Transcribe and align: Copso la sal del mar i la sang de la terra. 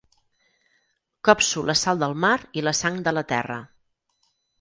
Copso 1.27 1.63
la 1.69 1.75
sal 1.81 2.01
del 2.03 2.15
mar 2.23 2.33
i 2.61 2.63
la 2.69 2.73
sang 2.79 2.97
de 3.09 3.13
la 3.19 3.25
terra. 3.33 3.59